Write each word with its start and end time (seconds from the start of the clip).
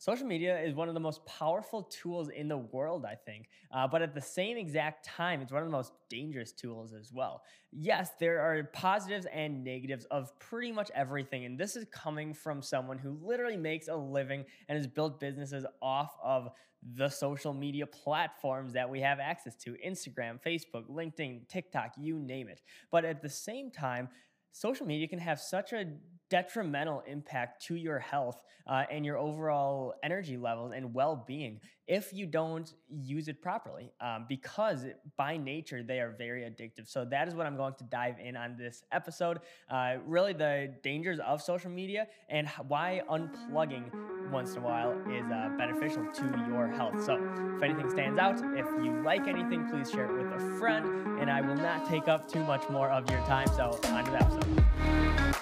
Social 0.00 0.26
media 0.26 0.58
is 0.58 0.72
one 0.72 0.88
of 0.88 0.94
the 0.94 1.00
most 1.00 1.26
powerful 1.26 1.82
tools 1.82 2.30
in 2.30 2.48
the 2.48 2.56
world, 2.56 3.04
I 3.04 3.16
think. 3.16 3.50
Uh, 3.70 3.86
but 3.86 4.00
at 4.00 4.14
the 4.14 4.20
same 4.22 4.56
exact 4.56 5.04
time, 5.04 5.42
it's 5.42 5.52
one 5.52 5.60
of 5.60 5.68
the 5.68 5.76
most 5.76 5.92
dangerous 6.08 6.52
tools 6.52 6.94
as 6.94 7.12
well. 7.12 7.42
Yes, 7.70 8.12
there 8.18 8.40
are 8.40 8.64
positives 8.72 9.26
and 9.30 9.62
negatives 9.62 10.06
of 10.06 10.32
pretty 10.38 10.72
much 10.72 10.90
everything. 10.94 11.44
And 11.44 11.58
this 11.58 11.76
is 11.76 11.84
coming 11.92 12.32
from 12.32 12.62
someone 12.62 12.96
who 12.96 13.18
literally 13.20 13.58
makes 13.58 13.88
a 13.88 13.94
living 13.94 14.46
and 14.70 14.78
has 14.78 14.86
built 14.86 15.20
businesses 15.20 15.66
off 15.82 16.16
of 16.24 16.48
the 16.94 17.10
social 17.10 17.52
media 17.52 17.86
platforms 17.86 18.72
that 18.72 18.88
we 18.88 19.00
have 19.02 19.20
access 19.20 19.54
to 19.54 19.76
Instagram, 19.86 20.40
Facebook, 20.42 20.88
LinkedIn, 20.88 21.46
TikTok, 21.46 21.92
you 21.98 22.18
name 22.18 22.48
it. 22.48 22.62
But 22.90 23.04
at 23.04 23.20
the 23.20 23.28
same 23.28 23.70
time, 23.70 24.08
social 24.52 24.86
media 24.86 25.08
can 25.08 25.18
have 25.18 25.40
such 25.40 25.72
a 25.72 25.84
detrimental 26.30 27.02
impact 27.06 27.64
to 27.66 27.74
your 27.74 27.98
health 27.98 28.40
uh, 28.66 28.84
and 28.90 29.04
your 29.04 29.18
overall 29.18 29.94
energy 30.02 30.36
levels 30.36 30.72
and 30.74 30.94
well-being 30.94 31.60
if 31.90 32.12
you 32.12 32.24
don't 32.24 32.74
use 32.88 33.26
it 33.26 33.42
properly 33.42 33.92
um, 34.00 34.24
because 34.28 34.86
by 35.16 35.36
nature 35.36 35.82
they 35.82 35.98
are 35.98 36.14
very 36.16 36.42
addictive. 36.42 36.86
So 36.86 37.04
that 37.06 37.26
is 37.26 37.34
what 37.34 37.46
i'm 37.46 37.56
going 37.56 37.74
to 37.74 37.84
dive 37.84 38.14
in 38.22 38.36
on 38.36 38.56
this 38.56 38.84
episode. 38.92 39.40
Uh, 39.68 39.96
really 40.06 40.32
the 40.32 40.72
dangers 40.84 41.18
of 41.18 41.42
social 41.42 41.70
media 41.70 42.06
and 42.28 42.48
why 42.68 43.02
unplugging 43.10 43.90
once 44.30 44.52
in 44.52 44.58
a 44.58 44.60
while 44.60 44.92
is 45.10 45.26
uh, 45.32 45.50
beneficial 45.58 46.06
to 46.14 46.44
your 46.48 46.68
health. 46.68 47.04
So 47.04 47.16
if 47.56 47.62
anything 47.62 47.90
stands 47.90 48.20
out 48.20 48.36
if 48.56 48.66
you 48.84 49.02
like 49.04 49.26
anything 49.26 49.68
please 49.68 49.90
share 49.90 50.06
it 50.06 50.22
with 50.22 50.32
a 50.32 50.58
friend 50.60 51.18
and 51.20 51.28
i 51.28 51.40
will 51.40 51.56
not 51.56 51.88
take 51.88 52.06
up 52.06 52.30
too 52.30 52.44
much 52.44 52.62
more 52.70 52.88
of 52.88 53.10
your 53.10 53.20
time. 53.26 53.48
So 53.48 53.78
on 53.88 54.04
to 54.04 54.10
the 54.12 54.22
episode 54.22 55.36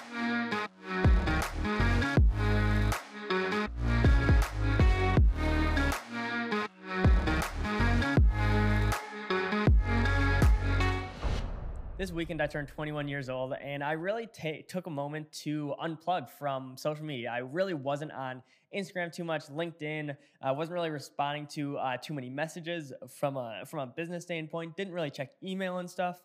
this 11.99 12.13
weekend 12.13 12.41
I 12.41 12.47
turned 12.47 12.69
21 12.69 13.09
years 13.09 13.27
old 13.27 13.53
and 13.61 13.83
I 13.83 13.91
really 13.91 14.25
t- 14.25 14.63
took 14.65 14.87
a 14.87 14.89
moment 14.89 15.29
to 15.43 15.75
unplug 15.83 16.29
from 16.29 16.77
social 16.77 17.03
media. 17.03 17.29
I 17.29 17.39
really 17.39 17.73
wasn't 17.73 18.13
on 18.13 18.41
Instagram 18.73 19.11
too 19.11 19.25
much, 19.25 19.47
LinkedIn. 19.47 20.15
I 20.41 20.51
wasn't 20.53 20.75
really 20.75 20.91
responding 20.91 21.45
to 21.47 21.77
uh, 21.77 21.97
too 21.97 22.13
many 22.13 22.29
messages 22.29 22.93
from 23.17 23.35
a 23.35 23.63
from 23.67 23.79
a 23.79 23.87
business 23.87 24.23
standpoint. 24.23 24.77
Didn't 24.77 24.93
really 24.93 25.11
check 25.11 25.31
email 25.43 25.79
and 25.79 25.89
stuff 25.89 26.21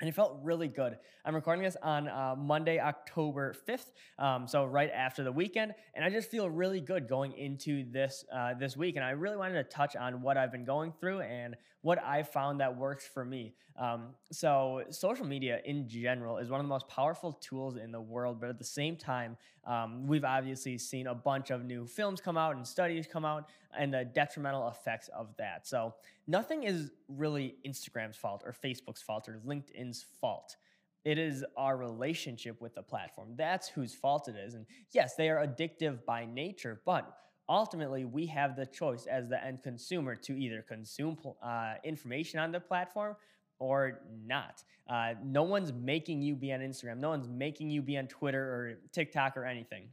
and 0.00 0.08
it 0.08 0.14
felt 0.14 0.38
really 0.42 0.68
good. 0.68 0.96
I'm 1.24 1.34
recording 1.34 1.62
this 1.62 1.76
on 1.82 2.08
uh, 2.08 2.34
Monday, 2.36 2.80
October 2.80 3.54
5th, 3.68 3.90
um, 4.18 4.48
so 4.48 4.64
right 4.64 4.90
after 4.90 5.22
the 5.22 5.32
weekend, 5.32 5.74
and 5.94 6.04
I 6.04 6.10
just 6.10 6.30
feel 6.30 6.48
really 6.48 6.80
good 6.80 7.06
going 7.06 7.32
into 7.32 7.84
this 7.90 8.24
uh, 8.34 8.54
this 8.54 8.76
week. 8.76 8.96
And 8.96 9.04
I 9.04 9.10
really 9.10 9.36
wanted 9.36 9.54
to 9.54 9.64
touch 9.64 9.96
on 9.96 10.22
what 10.22 10.36
I've 10.36 10.50
been 10.50 10.64
going 10.64 10.92
through 10.98 11.20
and 11.20 11.54
what 11.82 12.02
I 12.02 12.22
found 12.22 12.60
that 12.60 12.76
works 12.76 13.06
for 13.06 13.24
me. 13.24 13.54
Um, 13.76 14.08
so, 14.30 14.82
social 14.90 15.24
media 15.24 15.60
in 15.64 15.88
general 15.88 16.36
is 16.38 16.50
one 16.50 16.60
of 16.60 16.66
the 16.66 16.68
most 16.68 16.86
powerful 16.88 17.32
tools 17.32 17.76
in 17.76 17.90
the 17.90 18.00
world, 18.00 18.38
but 18.40 18.50
at 18.50 18.58
the 18.58 18.64
same 18.64 18.96
time, 18.96 19.36
um, 19.64 20.06
we've 20.06 20.24
obviously 20.24 20.76
seen 20.76 21.06
a 21.06 21.14
bunch 21.14 21.50
of 21.50 21.64
new 21.64 21.86
films 21.86 22.20
come 22.20 22.36
out 22.36 22.56
and 22.56 22.66
studies 22.66 23.06
come 23.10 23.24
out, 23.24 23.48
and 23.76 23.94
the 23.94 24.04
detrimental 24.04 24.68
effects 24.68 25.08
of 25.08 25.34
that. 25.38 25.66
So, 25.66 25.94
nothing 26.26 26.64
is 26.64 26.90
really 27.08 27.54
Instagram's 27.66 28.16
fault 28.16 28.42
or 28.44 28.52
Facebook's 28.52 29.00
fault 29.00 29.28
or 29.28 29.40
LinkedIn's 29.46 30.04
fault. 30.20 30.56
It 31.04 31.16
is 31.16 31.44
our 31.56 31.78
relationship 31.78 32.60
with 32.60 32.74
the 32.74 32.82
platform. 32.82 33.28
That's 33.36 33.68
whose 33.68 33.94
fault 33.94 34.28
it 34.28 34.36
is. 34.36 34.52
And 34.52 34.66
yes, 34.92 35.14
they 35.14 35.30
are 35.30 35.46
addictive 35.46 36.04
by 36.04 36.26
nature, 36.26 36.82
but 36.84 37.16
ultimately 37.50 38.04
we 38.04 38.24
have 38.26 38.56
the 38.56 38.64
choice 38.64 39.06
as 39.06 39.28
the 39.28 39.44
end 39.44 39.62
consumer 39.62 40.14
to 40.14 40.40
either 40.40 40.64
consume 40.66 41.18
uh, 41.42 41.74
information 41.84 42.38
on 42.38 42.52
the 42.52 42.60
platform 42.60 43.16
or 43.58 44.00
not. 44.24 44.62
Uh, 44.88 45.14
no 45.22 45.42
one's 45.42 45.72
making 45.72 46.22
you 46.22 46.34
be 46.34 46.52
on 46.52 46.60
Instagram. 46.60 46.98
No 46.98 47.10
one's 47.10 47.28
making 47.28 47.68
you 47.68 47.82
be 47.82 47.98
on 47.98 48.06
Twitter 48.06 48.42
or 48.42 48.78
TikTok 48.92 49.36
or 49.36 49.44
anything. 49.44 49.88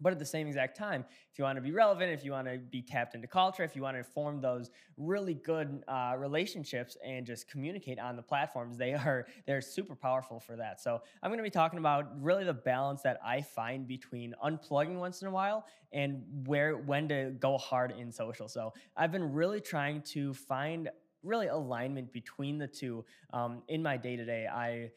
But 0.00 0.12
at 0.12 0.18
the 0.18 0.26
same 0.26 0.46
exact 0.46 0.76
time, 0.76 1.04
if 1.32 1.38
you 1.38 1.44
want 1.44 1.56
to 1.56 1.62
be 1.62 1.72
relevant, 1.72 2.12
if 2.12 2.24
you 2.24 2.32
want 2.32 2.46
to 2.46 2.58
be 2.58 2.82
tapped 2.82 3.14
into 3.14 3.26
culture, 3.26 3.64
if 3.64 3.74
you 3.74 3.82
want 3.82 3.96
to 3.96 4.04
form 4.04 4.40
those 4.40 4.70
really 4.96 5.34
good 5.34 5.82
uh, 5.88 6.14
relationships 6.16 6.96
and 7.04 7.26
just 7.26 7.48
communicate 7.48 7.98
on 7.98 8.16
the 8.16 8.22
platforms, 8.22 8.76
they 8.76 8.94
are 8.94 9.26
they're 9.46 9.60
super 9.60 9.94
powerful 9.94 10.38
for 10.38 10.56
that. 10.56 10.80
So 10.80 11.02
I'm 11.22 11.30
going 11.30 11.38
to 11.38 11.44
be 11.44 11.50
talking 11.50 11.78
about 11.78 12.22
really 12.22 12.44
the 12.44 12.54
balance 12.54 13.02
that 13.02 13.18
I 13.24 13.42
find 13.42 13.86
between 13.86 14.34
unplugging 14.44 14.98
once 14.98 15.22
in 15.22 15.28
a 15.28 15.32
while 15.32 15.66
and 15.92 16.22
where 16.46 16.76
when 16.76 17.08
to 17.08 17.34
go 17.38 17.58
hard 17.58 17.92
in 17.98 18.12
social. 18.12 18.48
So 18.48 18.72
I've 18.96 19.12
been 19.12 19.32
really 19.32 19.60
trying 19.60 20.02
to 20.02 20.34
find 20.34 20.90
really 21.22 21.48
alignment 21.48 22.12
between 22.12 22.58
the 22.58 22.66
two 22.66 23.04
um, 23.32 23.62
in 23.68 23.82
my 23.82 23.96
day 23.96 24.16
to 24.16 24.24
day. 24.24 24.46
I 24.46 24.90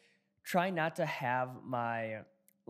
try 0.43 0.69
not 0.69 0.95
to 0.97 1.05
have 1.05 1.49
my 1.63 2.19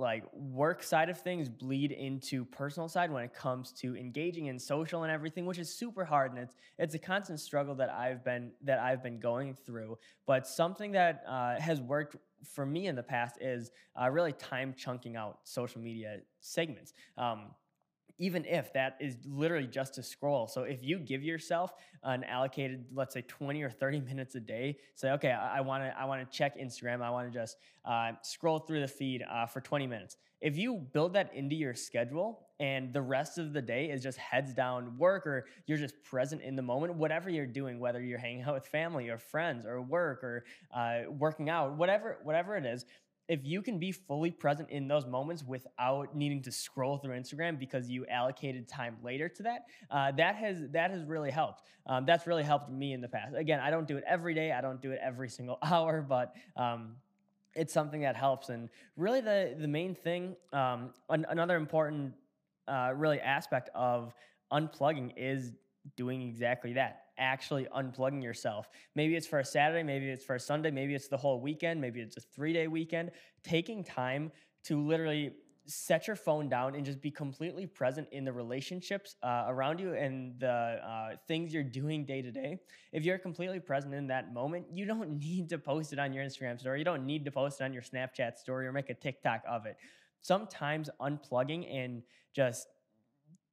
like 0.01 0.23
work 0.33 0.81
side 0.81 1.09
of 1.09 1.17
things 1.17 1.47
bleed 1.47 1.91
into 1.91 2.43
personal 2.45 2.89
side 2.89 3.11
when 3.11 3.23
it 3.23 3.33
comes 3.33 3.71
to 3.71 3.95
engaging 3.95 4.47
in 4.47 4.57
social 4.57 5.03
and 5.03 5.11
everything 5.11 5.45
which 5.45 5.59
is 5.59 5.73
super 5.73 6.03
hard 6.03 6.31
and 6.31 6.41
it's 6.41 6.55
it's 6.79 6.95
a 6.95 6.99
constant 6.99 7.39
struggle 7.39 7.75
that 7.75 7.89
I've 7.89 8.23
been 8.25 8.51
that 8.63 8.79
I've 8.79 9.03
been 9.03 9.19
going 9.19 9.53
through. 9.53 9.97
But 10.25 10.47
something 10.47 10.91
that 10.93 11.23
uh, 11.27 11.59
has 11.59 11.79
worked 11.79 12.17
for 12.43 12.65
me 12.65 12.87
in 12.87 12.95
the 12.95 13.03
past 13.03 13.37
is 13.39 13.71
uh, 14.01 14.09
really 14.09 14.33
time 14.33 14.73
chunking 14.75 15.15
out 15.15 15.39
social 15.43 15.79
media 15.79 16.17
segments. 16.39 16.93
Um, 17.17 17.51
even 18.21 18.45
if 18.45 18.71
that 18.71 18.97
is 18.99 19.17
literally 19.25 19.65
just 19.65 19.95
to 19.95 20.03
scroll. 20.03 20.47
So 20.47 20.61
if 20.61 20.83
you 20.83 20.99
give 20.99 21.23
yourself 21.23 21.73
an 22.03 22.23
allocated, 22.23 22.85
let's 22.93 23.15
say 23.15 23.23
20 23.27 23.63
or 23.63 23.71
30 23.71 23.99
minutes 24.11 24.35
a 24.35 24.39
day, 24.39 24.77
say, 24.93 25.09
okay, 25.13 25.31
I 25.31 25.59
want 25.61 25.83
to 25.83 25.99
I 25.99 26.05
want 26.05 26.21
to 26.21 26.37
check 26.37 26.59
Instagram. 26.59 27.01
I 27.01 27.09
want 27.09 27.33
to 27.33 27.37
just 27.37 27.57
uh, 27.83 28.11
scroll 28.21 28.59
through 28.59 28.81
the 28.81 28.87
feed 28.87 29.23
uh, 29.29 29.47
for 29.47 29.59
20 29.59 29.87
minutes. 29.87 30.17
If 30.39 30.55
you 30.55 30.75
build 30.93 31.13
that 31.13 31.33
into 31.33 31.55
your 31.55 31.73
schedule 31.73 32.47
and 32.59 32.93
the 32.93 33.01
rest 33.01 33.39
of 33.39 33.53
the 33.53 33.61
day 33.61 33.89
is 33.89 34.03
just 34.03 34.19
heads 34.19 34.53
down 34.53 34.97
work 34.99 35.25
or 35.25 35.45
you're 35.65 35.79
just 35.79 36.03
present 36.03 36.43
in 36.43 36.55
the 36.55 36.61
moment, 36.61 36.93
whatever 36.93 37.27
you're 37.31 37.47
doing, 37.47 37.79
whether 37.79 38.01
you're 38.01 38.19
hanging 38.19 38.43
out 38.43 38.53
with 38.53 38.67
family 38.67 39.09
or 39.09 39.17
friends 39.17 39.65
or 39.65 39.81
work 39.81 40.23
or 40.23 40.45
uh, 40.75 41.01
working 41.09 41.49
out, 41.49 41.75
whatever 41.75 42.19
whatever 42.23 42.55
it 42.55 42.67
is, 42.67 42.85
if 43.31 43.39
you 43.45 43.61
can 43.61 43.79
be 43.79 43.93
fully 43.93 44.29
present 44.29 44.69
in 44.69 44.89
those 44.89 45.05
moments 45.05 45.41
without 45.41 46.13
needing 46.13 46.41
to 46.41 46.51
scroll 46.51 46.97
through 46.97 47.17
Instagram 47.17 47.57
because 47.57 47.89
you 47.89 48.05
allocated 48.07 48.67
time 48.67 48.97
later 49.01 49.29
to 49.29 49.43
that, 49.43 49.67
uh, 49.89 50.11
that 50.11 50.35
has 50.35 50.57
that 50.71 50.91
has 50.91 51.05
really 51.05 51.31
helped. 51.31 51.63
Um, 51.87 52.05
that's 52.05 52.27
really 52.27 52.43
helped 52.43 52.69
me 52.69 52.91
in 52.91 52.99
the 52.99 53.07
past. 53.07 53.33
Again, 53.33 53.61
I 53.61 53.69
don't 53.69 53.87
do 53.87 53.95
it 53.95 54.03
every 54.05 54.33
day. 54.33 54.51
I 54.51 54.59
don't 54.59 54.81
do 54.81 54.91
it 54.91 54.99
every 55.01 55.29
single 55.29 55.59
hour, 55.63 56.01
but 56.01 56.35
um, 56.57 56.97
it's 57.55 57.71
something 57.71 58.01
that 58.01 58.17
helps. 58.17 58.49
And 58.49 58.67
really, 58.97 59.21
the 59.21 59.55
the 59.57 59.67
main 59.67 59.95
thing, 59.95 60.35
um, 60.51 60.89
an, 61.09 61.25
another 61.29 61.55
important 61.55 62.13
uh, 62.67 62.91
really 62.93 63.21
aspect 63.21 63.69
of 63.73 64.13
unplugging 64.51 65.13
is 65.15 65.53
doing 65.95 66.21
exactly 66.21 66.73
that 66.73 67.05
actually 67.21 67.67
unplugging 67.75 68.21
yourself. 68.21 68.69
Maybe 68.95 69.15
it's 69.15 69.27
for 69.27 69.39
a 69.39 69.45
Saturday, 69.45 69.83
maybe 69.83 70.09
it's 70.09 70.25
for 70.25 70.35
a 70.35 70.39
Sunday, 70.39 70.71
maybe 70.71 70.95
it's 70.95 71.07
the 71.07 71.17
whole 71.17 71.39
weekend, 71.39 71.79
maybe 71.79 72.01
it's 72.01 72.17
a 72.17 72.21
three 72.21 72.51
day 72.51 72.67
weekend. 72.67 73.11
Taking 73.43 73.83
time 73.83 74.31
to 74.65 74.81
literally 74.81 75.33
set 75.65 76.07
your 76.07 76.15
phone 76.15 76.49
down 76.49 76.75
and 76.75 76.83
just 76.83 77.01
be 77.01 77.11
completely 77.11 77.65
present 77.65 78.07
in 78.11 78.25
the 78.25 78.33
relationships 78.33 79.15
uh, 79.23 79.45
around 79.47 79.79
you 79.79 79.93
and 79.93 80.39
the 80.39 80.47
uh, 80.47 81.15
things 81.27 81.53
you're 81.53 81.63
doing 81.63 82.03
day 82.03 82.21
to 82.21 82.31
day. 82.31 82.57
If 82.91 83.05
you're 83.05 83.19
completely 83.19 83.59
present 83.59 83.93
in 83.93 84.07
that 84.07 84.33
moment, 84.33 84.65
you 84.73 84.85
don't 84.85 85.19
need 85.19 85.49
to 85.49 85.57
post 85.57 85.93
it 85.93 85.99
on 85.99 86.13
your 86.13 86.25
Instagram 86.25 86.59
story. 86.59 86.79
You 86.79 86.85
don't 86.85 87.05
need 87.05 87.25
to 87.25 87.31
post 87.31 87.61
it 87.61 87.63
on 87.63 87.73
your 87.73 87.83
Snapchat 87.83 88.37
story 88.37 88.67
or 88.67 88.71
make 88.71 88.89
a 88.89 88.95
TikTok 88.95 89.43
of 89.47 89.65
it. 89.65 89.77
Sometimes 90.21 90.89
unplugging 90.99 91.71
and 91.73 92.03
just 92.33 92.67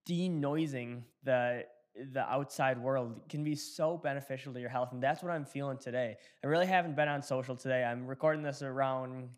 denoising 0.09 1.03
the 1.25 1.64
the 2.12 2.21
outside 2.21 2.79
world 2.79 3.21
can 3.29 3.45
be 3.45 3.55
so 3.55 3.97
beneficial 3.97 4.53
to 4.53 4.61
your 4.61 4.69
health. 4.69 4.93
And 4.93 5.03
that's 5.03 5.23
what 5.23 5.33
I'm 5.33 5.45
feeling 5.45 5.79
today. 5.79 6.17
I 6.45 6.47
really 6.47 6.67
haven't 6.67 6.97
been 6.97 7.09
on 7.09 7.23
social 7.23 7.56
today. 7.56 7.85
I'm 7.85 8.06
recording 8.06 8.43
this 8.43 8.62
around 8.62 9.29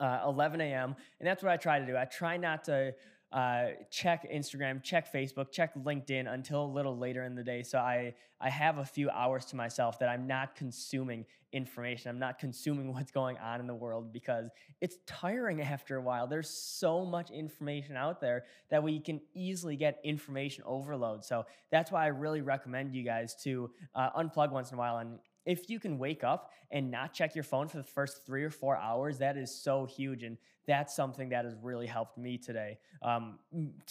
uh, 0.00 0.20
11 0.26 0.60
a.m. 0.60 0.96
And 1.20 1.26
that's 1.26 1.42
what 1.42 1.52
I 1.52 1.56
try 1.56 1.78
to 1.78 1.86
do. 1.86 1.96
I 1.96 2.04
try 2.04 2.36
not 2.36 2.64
to 2.64 2.94
uh, 3.32 3.68
check 3.90 4.30
Instagram, 4.30 4.82
check 4.82 5.12
Facebook, 5.12 5.50
check 5.50 5.74
LinkedIn 5.74 6.32
until 6.32 6.64
a 6.64 6.66
little 6.66 6.96
later 6.96 7.24
in 7.24 7.34
the 7.34 7.42
day. 7.42 7.62
So 7.62 7.78
I 7.78 8.14
I 8.40 8.50
have 8.50 8.78
a 8.78 8.84
few 8.84 9.08
hours 9.10 9.44
to 9.46 9.56
myself 9.56 9.98
that 10.00 10.08
I'm 10.08 10.26
not 10.26 10.56
consuming 10.56 11.24
information. 11.52 12.10
I'm 12.10 12.18
not 12.18 12.38
consuming 12.38 12.92
what's 12.94 13.12
going 13.12 13.38
on 13.38 13.60
in 13.60 13.66
the 13.66 13.74
world 13.74 14.12
because 14.12 14.50
it's 14.80 14.96
tiring 15.06 15.60
after 15.62 15.96
a 15.96 16.02
while. 16.02 16.26
There's 16.26 16.50
so 16.50 17.04
much 17.04 17.30
information 17.30 17.96
out 17.96 18.20
there 18.20 18.44
that 18.70 18.82
we 18.82 18.98
can 19.00 19.20
easily 19.34 19.76
get 19.76 20.00
information 20.04 20.64
overload. 20.66 21.24
So 21.24 21.46
that's 21.70 21.90
why 21.92 22.04
I 22.04 22.08
really 22.08 22.40
recommend 22.40 22.94
you 22.94 23.02
guys 23.02 23.34
to 23.44 23.70
uh, 23.94 24.10
unplug 24.12 24.50
once 24.50 24.70
in 24.70 24.76
a 24.76 24.78
while 24.78 24.98
and 24.98 25.18
if 25.44 25.68
you 25.68 25.80
can 25.80 25.98
wake 25.98 26.24
up 26.24 26.50
and 26.70 26.90
not 26.90 27.12
check 27.12 27.34
your 27.34 27.44
phone 27.44 27.68
for 27.68 27.78
the 27.78 27.82
first 27.82 28.24
three 28.26 28.44
or 28.44 28.50
four 28.50 28.76
hours, 28.76 29.18
that 29.18 29.36
is 29.36 29.54
so 29.54 29.86
huge. 29.86 30.22
And 30.22 30.38
that's 30.66 30.94
something 30.94 31.30
that 31.30 31.44
has 31.44 31.54
really 31.60 31.86
helped 31.86 32.16
me 32.16 32.38
today. 32.38 32.78
Um, 33.02 33.38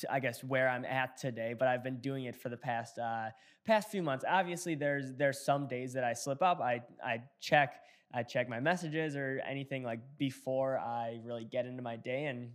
I 0.10 0.20
guess 0.20 0.44
where 0.44 0.70
I'm 0.70 0.86
at 0.86 1.18
today, 1.18 1.54
but 1.58 1.68
I've 1.68 1.84
been 1.84 2.00
doing 2.00 2.26
it 2.26 2.36
for 2.36 2.50
the 2.50 2.58
past 2.58 2.98
uh, 2.98 3.30
past 3.66 3.90
few 3.90 4.02
months. 4.02 4.24
Obviously, 4.28 4.76
there's 4.76 5.14
there's 5.14 5.40
some 5.44 5.68
days 5.68 5.94
that 5.94 6.04
I 6.04 6.14
slip 6.14 6.42
up. 6.42 6.62
I 6.62 6.82
I 7.04 7.22
check 7.42 7.82
I 8.14 8.24
check 8.24 8.50
my 8.50 8.60
messages 8.60 9.16
or 9.16 9.42
anything 9.48 9.84
like 9.84 10.00
before 10.18 10.78
I 10.80 11.20
really 11.24 11.46
get 11.46 11.66
into 11.66 11.82
my 11.82 11.96
day 11.96 12.26
and 12.26 12.52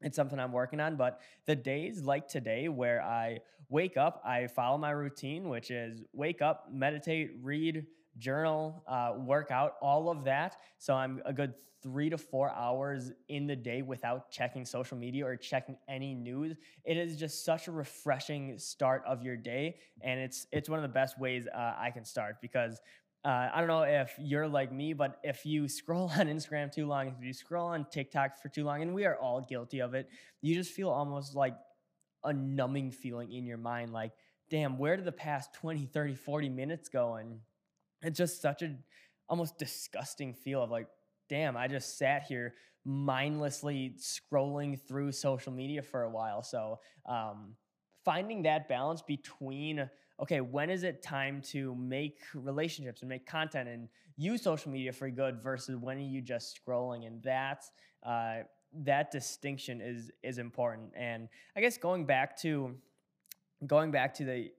it's 0.00 0.16
something 0.16 0.38
I'm 0.38 0.52
working 0.52 0.80
on. 0.80 0.96
But 0.96 1.20
the 1.46 1.56
days 1.56 2.02
like 2.02 2.28
today 2.28 2.68
where 2.68 3.02
I 3.02 3.38
wake 3.70 3.96
up, 3.96 4.22
I 4.24 4.46
follow 4.48 4.76
my 4.76 4.90
routine, 4.90 5.48
which 5.48 5.70
is 5.70 6.02
wake 6.12 6.42
up, 6.42 6.68
meditate, 6.70 7.30
read, 7.42 7.86
journal, 8.18 8.84
uh, 8.86 9.12
work 9.16 9.50
out, 9.50 9.74
all 9.80 10.10
of 10.10 10.24
that. 10.24 10.56
So 10.78 10.94
I'm 10.94 11.22
a 11.24 11.32
good 11.32 11.54
three 11.82 12.08
to 12.08 12.16
four 12.16 12.50
hours 12.50 13.12
in 13.28 13.46
the 13.46 13.54
day 13.54 13.82
without 13.82 14.30
checking 14.30 14.64
social 14.64 14.96
media 14.96 15.26
or 15.26 15.36
checking 15.36 15.76
any 15.86 16.14
news. 16.14 16.56
It 16.84 16.96
is 16.96 17.16
just 17.16 17.44
such 17.44 17.68
a 17.68 17.72
refreshing 17.72 18.58
start 18.58 19.02
of 19.06 19.22
your 19.22 19.36
day, 19.36 19.76
and 20.00 20.18
it's 20.18 20.46
it's 20.50 20.68
one 20.68 20.78
of 20.78 20.82
the 20.82 20.88
best 20.88 21.20
ways 21.20 21.46
uh, 21.46 21.74
I 21.78 21.90
can 21.90 22.04
start 22.04 22.36
because. 22.40 22.80
Uh, 23.26 23.48
I 23.54 23.58
don't 23.60 23.68
know 23.68 23.84
if 23.84 24.12
you're 24.18 24.46
like 24.46 24.70
me, 24.70 24.92
but 24.92 25.18
if 25.24 25.46
you 25.46 25.66
scroll 25.66 26.10
on 26.18 26.26
Instagram 26.26 26.70
too 26.70 26.86
long, 26.86 27.08
if 27.08 27.24
you 27.24 27.32
scroll 27.32 27.68
on 27.68 27.86
TikTok 27.90 28.36
for 28.42 28.50
too 28.50 28.64
long, 28.64 28.82
and 28.82 28.92
we 28.92 29.06
are 29.06 29.16
all 29.16 29.40
guilty 29.40 29.78
of 29.78 29.94
it, 29.94 30.10
you 30.42 30.54
just 30.54 30.72
feel 30.72 30.90
almost 30.90 31.34
like 31.34 31.54
a 32.22 32.34
numbing 32.34 32.90
feeling 32.90 33.32
in 33.32 33.46
your 33.46 33.56
mind 33.56 33.94
like, 33.94 34.12
damn, 34.50 34.76
where 34.76 34.96
did 34.96 35.06
the 35.06 35.12
past 35.12 35.54
20, 35.54 35.86
30, 35.86 36.14
40 36.14 36.48
minutes 36.50 36.90
go? 36.90 37.14
And 37.14 37.38
it's 38.04 38.18
just 38.18 38.40
such 38.40 38.62
a 38.62 38.74
almost 39.28 39.58
disgusting 39.58 40.34
feel 40.34 40.62
of 40.62 40.70
like, 40.70 40.86
damn, 41.28 41.56
I 41.56 41.66
just 41.68 41.98
sat 41.98 42.24
here 42.24 42.54
mindlessly 42.84 43.94
scrolling 43.98 44.78
through 44.78 45.12
social 45.12 45.52
media 45.52 45.82
for 45.82 46.02
a 46.02 46.10
while. 46.10 46.42
So 46.42 46.80
um, 47.06 47.54
finding 48.04 48.42
that 48.42 48.68
balance 48.68 49.02
between 49.02 49.88
okay, 50.22 50.40
when 50.40 50.70
is 50.70 50.84
it 50.84 51.02
time 51.02 51.42
to 51.42 51.74
make 51.74 52.20
relationships 52.34 53.02
and 53.02 53.08
make 53.08 53.26
content 53.26 53.68
and 53.68 53.88
use 54.16 54.42
social 54.42 54.70
media 54.70 54.92
for 54.92 55.10
good 55.10 55.42
versus 55.42 55.76
when 55.76 55.96
are 55.96 56.00
you 56.00 56.20
just 56.20 56.60
scrolling? 56.64 57.06
And 57.06 57.22
that's 57.22 57.72
uh, 58.04 58.42
that 58.84 59.10
distinction 59.10 59.80
is 59.80 60.10
is 60.22 60.38
important. 60.38 60.92
And 60.96 61.28
I 61.56 61.60
guess 61.60 61.76
going 61.76 62.06
back 62.06 62.36
to 62.42 62.74
going 63.66 63.90
back 63.90 64.14
to 64.14 64.24
the 64.24 64.50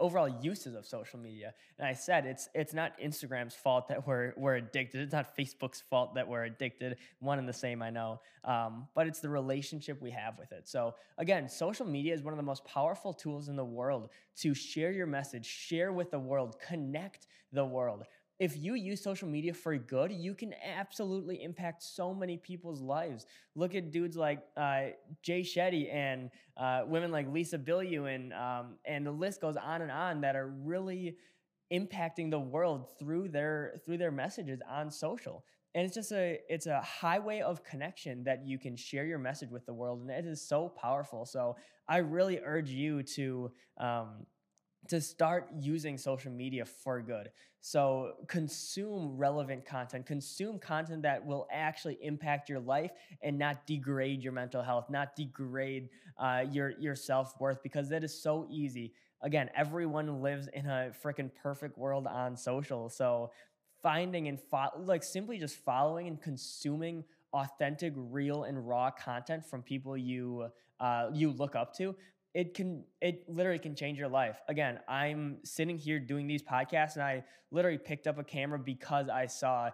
overall 0.00 0.28
uses 0.42 0.74
of 0.74 0.86
social 0.86 1.18
media. 1.18 1.54
And 1.78 1.86
I 1.86 1.92
said 1.92 2.26
it's 2.26 2.48
it's 2.54 2.74
not 2.74 2.98
Instagram's 2.98 3.54
fault 3.54 3.88
that 3.88 4.06
we're 4.06 4.32
we're 4.36 4.56
addicted. 4.56 5.00
It's 5.00 5.12
not 5.12 5.36
Facebook's 5.36 5.80
fault 5.80 6.14
that 6.14 6.26
we're 6.26 6.44
addicted. 6.44 6.96
One 7.20 7.38
and 7.38 7.48
the 7.48 7.52
same, 7.52 7.82
I 7.82 7.90
know. 7.90 8.20
Um, 8.44 8.88
but 8.94 9.06
it's 9.06 9.20
the 9.20 9.28
relationship 9.28 10.00
we 10.00 10.10
have 10.10 10.38
with 10.38 10.52
it. 10.52 10.68
So 10.68 10.94
again, 11.18 11.48
social 11.48 11.86
media 11.86 12.14
is 12.14 12.22
one 12.22 12.32
of 12.32 12.38
the 12.38 12.44
most 12.44 12.64
powerful 12.64 13.12
tools 13.12 13.48
in 13.48 13.56
the 13.56 13.64
world 13.64 14.10
to 14.36 14.54
share 14.54 14.92
your 14.92 15.06
message, 15.06 15.46
share 15.46 15.92
with 15.92 16.10
the 16.10 16.18
world, 16.18 16.56
connect 16.66 17.26
the 17.52 17.64
world 17.64 18.04
if 18.38 18.56
you 18.56 18.74
use 18.74 19.02
social 19.02 19.28
media 19.28 19.54
for 19.54 19.76
good, 19.76 20.10
you 20.10 20.34
can 20.34 20.54
absolutely 20.76 21.42
impact 21.42 21.82
so 21.82 22.12
many 22.12 22.36
people's 22.36 22.80
lives. 22.80 23.26
Look 23.54 23.74
at 23.74 23.92
dudes 23.92 24.16
like 24.16 24.40
uh, 24.56 24.86
Jay 25.22 25.42
Shetty 25.42 25.92
and 25.92 26.30
uh, 26.56 26.82
women 26.86 27.12
like 27.12 27.32
Lisa 27.32 27.58
Bilyeu, 27.58 28.12
and 28.12 28.32
um, 28.32 28.74
and 28.84 29.06
the 29.06 29.12
list 29.12 29.40
goes 29.40 29.56
on 29.56 29.82
and 29.82 29.90
on 29.90 30.20
that 30.22 30.34
are 30.34 30.48
really 30.48 31.16
impacting 31.72 32.30
the 32.30 32.38
world 32.38 32.88
through 32.98 33.28
their 33.28 33.74
through 33.84 33.98
their 33.98 34.12
messages 34.12 34.60
on 34.68 34.90
social. 34.90 35.44
And 35.76 35.84
it's 35.84 35.94
just 35.94 36.10
a 36.12 36.40
it's 36.48 36.66
a 36.66 36.80
highway 36.80 37.40
of 37.40 37.62
connection 37.62 38.24
that 38.24 38.44
you 38.44 38.58
can 38.58 38.76
share 38.76 39.04
your 39.06 39.18
message 39.18 39.50
with 39.50 39.64
the 39.64 39.74
world, 39.74 40.00
and 40.00 40.10
it 40.10 40.26
is 40.26 40.46
so 40.46 40.68
powerful. 40.68 41.24
So 41.24 41.56
I 41.88 41.98
really 41.98 42.40
urge 42.44 42.70
you 42.70 43.04
to. 43.14 43.52
Um, 43.78 44.26
to 44.88 45.00
start 45.00 45.48
using 45.58 45.96
social 45.96 46.30
media 46.30 46.64
for 46.64 47.00
good. 47.00 47.30
So 47.60 48.12
consume 48.26 49.16
relevant 49.16 49.64
content, 49.64 50.04
consume 50.04 50.58
content 50.58 51.02
that 51.02 51.24
will 51.24 51.46
actually 51.50 51.98
impact 52.02 52.48
your 52.50 52.60
life 52.60 52.90
and 53.22 53.38
not 53.38 53.66
degrade 53.66 54.22
your 54.22 54.32
mental 54.32 54.62
health, 54.62 54.90
not 54.90 55.16
degrade 55.16 55.88
uh, 56.18 56.44
your 56.50 56.72
your 56.78 56.94
self 56.94 57.34
worth, 57.40 57.62
because 57.62 57.88
that 57.88 58.04
is 58.04 58.22
so 58.22 58.46
easy. 58.50 58.92
Again, 59.22 59.48
everyone 59.56 60.20
lives 60.20 60.48
in 60.52 60.66
a 60.66 60.92
freaking 61.02 61.30
perfect 61.42 61.78
world 61.78 62.06
on 62.06 62.36
social, 62.36 62.90
so 62.90 63.30
finding 63.82 64.28
and 64.28 64.40
fo- 64.40 64.78
like 64.78 65.02
simply 65.02 65.38
just 65.38 65.56
following 65.56 66.06
and 66.06 66.20
consuming 66.20 67.04
authentic, 67.32 67.92
real, 67.96 68.44
and 68.44 68.66
raw 68.66 68.90
content 68.90 69.44
from 69.44 69.62
people 69.62 69.96
you 69.96 70.48
uh, 70.80 71.08
you 71.12 71.30
look 71.30 71.54
up 71.54 71.74
to 71.76 71.94
it 72.34 72.52
can 72.52 72.84
it 73.00 73.24
literally 73.28 73.58
can 73.58 73.74
change 73.74 73.98
your 73.98 74.08
life. 74.08 74.40
Again 74.48 74.80
i'm 74.88 75.38
sitting 75.44 75.78
here 75.78 75.98
doing 75.98 76.26
these 76.26 76.42
podcasts 76.42 76.94
and 76.94 77.02
i 77.02 77.24
literally 77.50 77.78
picked 77.78 78.06
up 78.06 78.18
a 78.18 78.24
camera 78.24 78.58
because 78.58 79.08
i 79.08 79.26
saw 79.26 79.70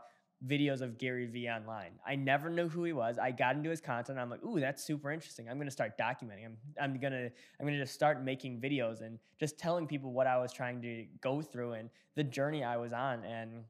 videos 0.47 0.81
of 0.81 0.99
gary 0.99 1.27
vee 1.27 1.49
online. 1.49 1.93
I 2.07 2.17
never 2.17 2.49
knew 2.49 2.69
who 2.69 2.85
he 2.85 2.93
was. 2.93 3.19
I 3.19 3.31
got 3.31 3.57
into 3.57 3.71
his 3.71 3.81
content 3.81 4.19
i'm 4.19 4.31
like 4.31 4.45
ooh 4.45 4.61
that's 4.61 4.85
super 4.85 5.11
interesting. 5.11 5.49
I'm 5.49 5.57
going 5.57 5.69
to 5.69 5.73
start 5.73 5.99
documenting. 5.99 6.45
I'm, 6.45 6.57
I'm 6.81 7.01
going 7.01 7.12
to 7.12 7.25
i'm 7.25 7.67
going 7.67 7.75
to 7.75 7.81
just 7.81 7.95
start 7.95 8.23
making 8.23 8.61
videos 8.61 9.01
and 9.01 9.19
just 9.39 9.59
telling 9.59 9.87
people 9.87 10.12
what 10.12 10.27
i 10.27 10.37
was 10.39 10.53
trying 10.53 10.83
to 10.83 11.07
go 11.23 11.41
through 11.43 11.73
and 11.73 11.91
the 12.15 12.25
journey 12.25 12.62
i 12.62 12.77
was 12.77 12.93
on. 12.93 13.25
And 13.25 13.65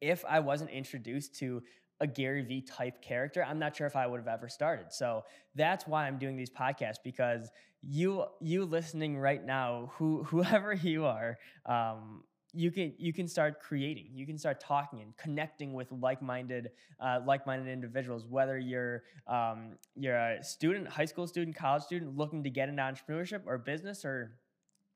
if 0.00 0.24
i 0.24 0.40
wasn't 0.40 0.70
introduced 0.70 1.38
to 1.38 1.62
a 2.00 2.06
Gary 2.06 2.42
Vee 2.42 2.62
type 2.62 3.02
character, 3.02 3.44
I'm 3.44 3.58
not 3.58 3.76
sure 3.76 3.86
if 3.86 3.96
I 3.96 4.06
would 4.06 4.18
have 4.18 4.28
ever 4.28 4.48
started. 4.48 4.92
So 4.92 5.24
that's 5.54 5.86
why 5.86 6.06
I'm 6.06 6.18
doing 6.18 6.36
these 6.36 6.50
podcasts 6.50 6.98
because 7.02 7.50
you 7.82 8.24
you 8.40 8.64
listening 8.64 9.18
right 9.18 9.44
now, 9.44 9.92
who 9.94 10.22
whoever 10.24 10.72
you 10.72 11.04
are, 11.04 11.38
um, 11.66 12.24
you 12.52 12.70
can 12.70 12.92
you 12.98 13.12
can 13.12 13.28
start 13.28 13.60
creating 13.60 14.08
you 14.12 14.26
can 14.26 14.36
start 14.36 14.60
talking 14.60 15.00
and 15.00 15.16
connecting 15.16 15.72
with 15.72 15.86
like-minded 15.92 16.70
uh, 16.98 17.20
like-minded 17.24 17.70
individuals 17.70 18.26
whether 18.28 18.58
you're 18.58 19.04
um, 19.28 19.76
you're 19.94 20.16
a 20.16 20.42
student 20.42 20.88
high 20.88 21.04
school 21.04 21.26
student 21.26 21.56
college 21.56 21.82
student 21.82 22.16
looking 22.16 22.42
to 22.42 22.50
get 22.50 22.68
into 22.68 22.82
entrepreneurship 22.82 23.42
or 23.46 23.58
business 23.58 24.04
or 24.04 24.32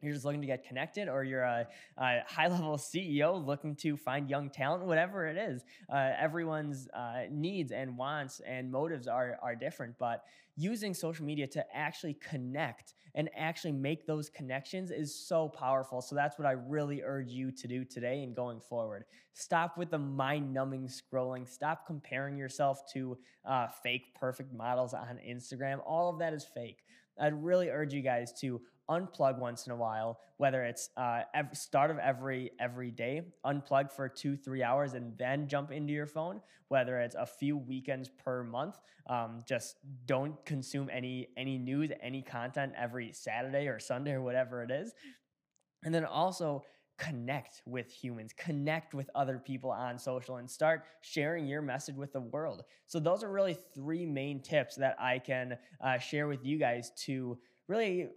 you're 0.00 0.12
just 0.12 0.24
looking 0.24 0.40
to 0.40 0.46
get 0.46 0.66
connected 0.66 1.08
or 1.08 1.24
you're 1.24 1.42
a, 1.42 1.66
a 1.98 2.20
high 2.26 2.48
level 2.48 2.76
ceo 2.76 3.44
looking 3.44 3.74
to 3.74 3.96
find 3.96 4.28
young 4.28 4.50
talent 4.50 4.84
whatever 4.84 5.26
it 5.26 5.36
is 5.36 5.64
uh, 5.92 6.10
everyone's 6.18 6.88
uh, 6.88 7.22
needs 7.30 7.72
and 7.72 7.96
wants 7.96 8.40
and 8.46 8.70
motives 8.70 9.06
are, 9.06 9.38
are 9.42 9.54
different 9.54 9.94
but 9.98 10.24
using 10.56 10.94
social 10.94 11.24
media 11.24 11.46
to 11.48 11.64
actually 11.76 12.14
connect 12.14 12.94
and 13.14 13.28
actually 13.36 13.72
make 13.72 14.06
those 14.06 14.28
connections 14.28 14.90
is 14.90 15.14
so 15.14 15.48
powerful. 15.48 16.00
So 16.00 16.14
that's 16.14 16.38
what 16.38 16.46
i 16.46 16.52
really 16.52 17.02
urge 17.02 17.30
you 17.30 17.50
to 17.52 17.68
do 17.68 17.84
today 17.84 18.22
and 18.22 18.34
going 18.34 18.60
forward. 18.60 19.04
Stop 19.32 19.76
with 19.76 19.90
the 19.90 19.98
mind 19.98 20.52
numbing 20.52 20.88
scrolling. 20.88 21.48
Stop 21.48 21.86
comparing 21.86 22.36
yourself 22.36 22.82
to 22.92 23.18
uh, 23.44 23.68
fake 23.82 24.14
perfect 24.14 24.52
models 24.52 24.94
on 24.94 25.18
instagram. 25.26 25.80
All 25.84 26.08
of 26.08 26.18
that 26.20 26.32
is 26.32 26.44
fake 26.44 26.84
i'd 27.20 27.44
really 27.44 27.68
urge 27.68 27.92
you 27.92 28.02
guys 28.02 28.32
to 28.40 28.60
unplug 28.90 29.38
once 29.38 29.66
in 29.66 29.72
a 29.72 29.76
while, 29.76 30.20
whether 30.36 30.64
it's 30.64 30.90
uh, 30.96 31.22
every, 31.34 31.54
start 31.54 31.90
of 31.90 31.98
every 31.98 32.50
every 32.60 32.90
day, 32.90 33.22
unplug 33.44 33.92
for 33.92 34.08
two 34.08 34.36
three 34.36 34.62
hours 34.62 34.94
and 34.94 35.16
then 35.18 35.48
jump 35.48 35.72
into 35.72 35.92
your 35.92 36.06
phone. 36.06 36.40
Whether 36.68 36.98
it's 37.00 37.14
a 37.14 37.26
few 37.26 37.56
weekends 37.56 38.08
per 38.08 38.42
month, 38.42 38.80
um, 39.08 39.40
just 39.46 39.76
don't 40.06 40.44
consume 40.44 40.90
any 40.92 41.28
any 41.36 41.58
news, 41.58 41.90
any 42.02 42.22
content 42.22 42.72
every 42.76 43.12
Saturday 43.12 43.68
or 43.68 43.78
Sunday 43.78 44.12
or 44.12 44.22
whatever 44.22 44.62
it 44.62 44.70
is. 44.70 44.92
And 45.84 45.94
then 45.94 46.04
also 46.04 46.64
connect 46.98 47.62
with 47.66 47.90
humans, 47.90 48.32
connect 48.36 48.94
with 48.94 49.10
other 49.14 49.38
people 49.38 49.70
on 49.70 49.98
social, 49.98 50.36
and 50.36 50.50
start 50.50 50.84
sharing 51.00 51.46
your 51.46 51.62
message 51.62 51.96
with 51.96 52.12
the 52.12 52.20
world. 52.20 52.64
So, 52.86 53.00
those 53.00 53.22
are 53.24 53.30
really 53.30 53.56
three 53.74 54.06
main 54.06 54.40
tips 54.40 54.76
that 54.76 54.96
I 54.98 55.18
can 55.18 55.56
uh, 55.80 55.98
share 55.98 56.28
with 56.28 56.44
you 56.44 56.58
guys 56.58 56.92
to 57.04 57.38
really 57.68 58.08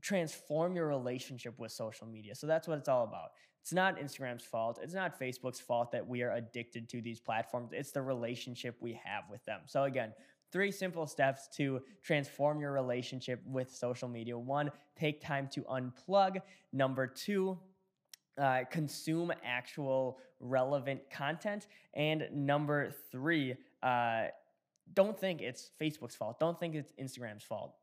transform 0.00 0.76
your 0.76 0.86
relationship 0.86 1.58
with 1.58 1.72
social 1.72 2.06
media. 2.06 2.34
So 2.34 2.46
that's 2.46 2.68
what 2.68 2.78
it's 2.78 2.88
all 2.88 3.04
about. 3.04 3.30
It's 3.60 3.72
not 3.72 3.98
Instagram's 3.98 4.44
fault. 4.44 4.78
It's 4.82 4.94
not 4.94 5.18
Facebook's 5.18 5.60
fault 5.60 5.90
that 5.92 6.06
we 6.06 6.22
are 6.22 6.32
addicted 6.32 6.88
to 6.90 7.00
these 7.00 7.18
platforms. 7.18 7.70
It's 7.72 7.92
the 7.92 8.02
relationship 8.02 8.76
we 8.80 9.00
have 9.04 9.24
with 9.30 9.44
them. 9.46 9.60
So 9.66 9.84
again, 9.84 10.12
three 10.52 10.70
simple 10.70 11.06
steps 11.06 11.48
to 11.56 11.80
transform 12.02 12.60
your 12.60 12.72
relationship 12.72 13.40
with 13.46 13.74
social 13.74 14.08
media. 14.08 14.38
One, 14.38 14.70
take 14.96 15.20
time 15.20 15.48
to 15.54 15.62
unplug. 15.62 16.42
Number 16.72 17.06
two, 17.06 17.58
uh, 18.38 18.64
consume 18.70 19.32
actual 19.44 20.18
relevant 20.40 21.00
content. 21.10 21.66
And 21.94 22.28
number 22.32 22.92
three, 23.10 23.56
uh, 23.82 24.26
don't 24.92 25.18
think 25.18 25.40
it's 25.40 25.70
Facebook's 25.80 26.14
fault. 26.14 26.38
Don't 26.38 26.60
think 26.60 26.74
it's 26.74 26.92
Instagram's 27.00 27.42
fault. 27.42 27.74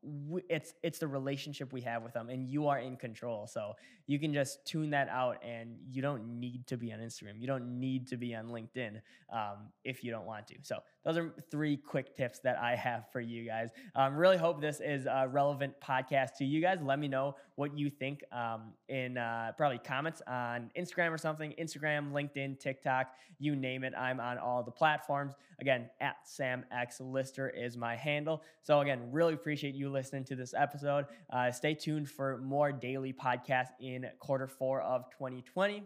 It's 0.48 0.74
it's 0.82 0.98
the 1.00 1.08
relationship 1.08 1.72
we 1.72 1.80
have 1.80 2.02
with 2.02 2.12
them, 2.12 2.30
and 2.30 2.46
you 2.48 2.68
are 2.68 2.78
in 2.78 2.96
control. 2.96 3.46
So 3.48 3.74
you 4.06 4.20
can 4.20 4.32
just 4.32 4.64
tune 4.64 4.90
that 4.90 5.08
out, 5.08 5.42
and 5.42 5.76
you 5.90 6.00
don't 6.00 6.38
need 6.38 6.66
to 6.68 6.76
be 6.76 6.92
on 6.92 7.00
Instagram. 7.00 7.40
You 7.40 7.48
don't 7.48 7.80
need 7.80 8.06
to 8.08 8.16
be 8.16 8.34
on 8.34 8.48
LinkedIn 8.48 9.00
um, 9.32 9.72
if 9.84 10.04
you 10.04 10.12
don't 10.12 10.26
want 10.26 10.46
to. 10.48 10.54
So 10.62 10.78
those 11.04 11.16
are 11.16 11.34
three 11.50 11.76
quick 11.76 12.14
tips 12.16 12.38
that 12.40 12.58
I 12.58 12.76
have 12.76 13.10
for 13.10 13.20
you 13.20 13.44
guys. 13.44 13.70
Um, 13.94 14.14
really 14.16 14.36
hope 14.36 14.60
this 14.60 14.80
is 14.80 15.06
a 15.06 15.26
relevant 15.28 15.74
podcast 15.80 16.36
to 16.38 16.44
you 16.44 16.60
guys. 16.60 16.78
Let 16.82 16.98
me 16.98 17.08
know 17.08 17.36
what 17.56 17.76
you 17.76 17.90
think 17.90 18.22
um, 18.32 18.72
in 18.88 19.18
uh, 19.18 19.52
probably 19.56 19.78
comments 19.78 20.22
on 20.26 20.70
Instagram 20.78 21.10
or 21.10 21.18
something. 21.18 21.54
Instagram, 21.60 22.12
LinkedIn, 22.12 22.60
TikTok, 22.60 23.08
you 23.38 23.56
name 23.56 23.84
it. 23.84 23.92
I'm 23.98 24.20
on 24.20 24.38
all 24.38 24.62
the 24.62 24.70
platforms. 24.70 25.34
Again, 25.60 25.90
at 26.00 26.16
Sam 26.24 26.64
X 26.70 27.00
Lister 27.00 27.48
is 27.48 27.76
my 27.76 27.96
handle. 27.96 28.42
So 28.62 28.80
again, 28.80 29.10
really 29.10 29.34
appreciate 29.34 29.74
you 29.74 29.90
listening 29.90 30.24
to 30.26 30.36
this 30.36 30.54
episode. 30.56 31.06
Uh, 31.32 31.50
stay 31.50 31.74
tuned 31.74 32.08
for 32.08 32.38
more 32.38 32.72
daily 32.72 33.12
podcasts 33.12 33.72
in 33.80 34.06
quarter 34.20 34.46
four 34.46 34.80
of 34.82 35.10
2020 35.10 35.82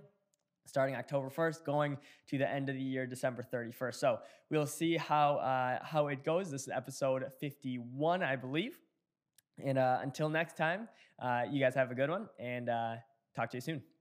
starting 0.66 0.94
October 0.94 1.30
1st, 1.30 1.64
going 1.64 1.96
to 2.28 2.38
the 2.38 2.48
end 2.48 2.68
of 2.68 2.74
the 2.74 2.82
year, 2.82 3.06
December 3.06 3.42
31st. 3.42 3.94
So 3.94 4.18
we'll 4.50 4.66
see 4.66 4.96
how 4.96 5.36
uh, 5.36 5.84
how 5.84 6.08
it 6.08 6.24
goes. 6.24 6.50
This 6.50 6.62
is 6.62 6.68
episode 6.68 7.24
51, 7.40 8.22
I 8.22 8.36
believe. 8.36 8.78
And 9.64 9.78
uh, 9.78 10.00
until 10.02 10.28
next 10.28 10.56
time, 10.56 10.88
uh, 11.18 11.44
you 11.50 11.60
guys 11.60 11.74
have 11.74 11.90
a 11.90 11.94
good 11.94 12.10
one, 12.10 12.28
and 12.38 12.68
uh, 12.68 12.96
talk 13.34 13.50
to 13.50 13.56
you 13.56 13.62
soon. 13.62 13.95